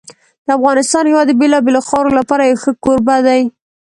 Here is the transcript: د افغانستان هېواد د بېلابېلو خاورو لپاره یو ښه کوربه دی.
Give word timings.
د 0.45 0.47
افغانستان 0.57 1.03
هېواد 1.09 1.25
د 1.29 1.33
بېلابېلو 1.39 1.85
خاورو 1.89 2.17
لپاره 2.19 2.43
یو 2.43 2.59
ښه 2.63 2.71
کوربه 2.83 3.17
دی. 3.27 3.41